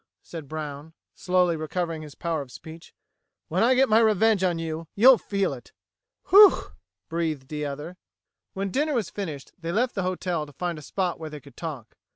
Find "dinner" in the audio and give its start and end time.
8.71-8.95